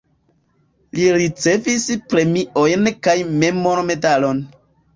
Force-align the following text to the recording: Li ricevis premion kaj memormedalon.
Li 0.99 1.03
ricevis 1.17 1.85
premion 2.15 2.91
kaj 3.09 3.17
memormedalon. 3.45 4.45